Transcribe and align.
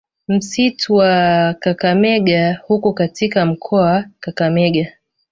Msitu 0.27 0.93
wa 0.93 1.53
Kakamega 1.59 2.59
huko 2.67 2.93
katika 2.93 3.45
mkoa 3.45 3.81
wa 3.83 4.05
Kakamega 4.19 4.91